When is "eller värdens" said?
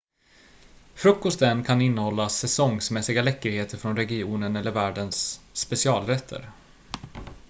4.55-5.39